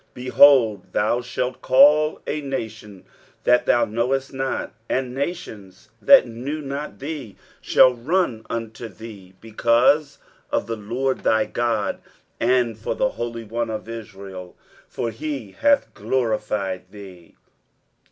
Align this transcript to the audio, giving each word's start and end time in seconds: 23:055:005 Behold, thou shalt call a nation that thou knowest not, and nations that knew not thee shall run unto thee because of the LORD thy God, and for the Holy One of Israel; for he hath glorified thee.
23:055:005 0.15 0.15
Behold, 0.15 0.93
thou 0.93 1.21
shalt 1.21 1.61
call 1.61 2.21
a 2.25 2.41
nation 2.41 3.05
that 3.43 3.67
thou 3.67 3.85
knowest 3.85 4.33
not, 4.33 4.73
and 4.89 5.13
nations 5.13 5.89
that 6.01 6.25
knew 6.27 6.59
not 6.59 6.97
thee 6.97 7.35
shall 7.61 7.93
run 7.93 8.43
unto 8.49 8.87
thee 8.87 9.35
because 9.39 10.17
of 10.49 10.65
the 10.65 10.75
LORD 10.75 11.19
thy 11.19 11.45
God, 11.45 12.01
and 12.39 12.79
for 12.79 12.95
the 12.95 13.09
Holy 13.09 13.43
One 13.43 13.69
of 13.69 13.87
Israel; 13.87 14.55
for 14.87 15.11
he 15.11 15.51
hath 15.51 15.93
glorified 15.93 16.89
thee. 16.89 17.35